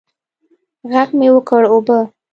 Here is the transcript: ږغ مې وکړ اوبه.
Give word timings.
ږغ 0.91 1.09
مې 1.19 1.27
وکړ 1.35 1.61
اوبه. 1.73 1.99